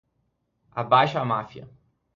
[0.71, 1.67] Abaixo à máfia.